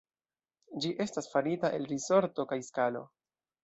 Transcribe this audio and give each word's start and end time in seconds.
Ĝi 0.85 0.93
estas 1.05 1.31
farita 1.35 1.73
el 1.81 1.87
risorto 1.95 2.51
kaj 2.55 2.63
skalo. 2.73 3.09